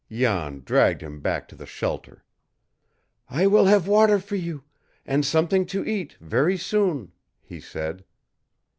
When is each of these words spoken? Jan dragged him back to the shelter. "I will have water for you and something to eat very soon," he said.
Jan 0.09 0.61
dragged 0.65 1.01
him 1.01 1.19
back 1.19 1.47
to 1.49 1.55
the 1.55 1.67
shelter. 1.67 2.23
"I 3.29 3.45
will 3.45 3.65
have 3.65 3.87
water 3.87 4.17
for 4.17 4.35
you 4.35 4.63
and 5.05 5.23
something 5.23 5.63
to 5.67 5.85
eat 5.85 6.13
very 6.19 6.57
soon," 6.57 7.11
he 7.39 7.59
said. 7.61 8.03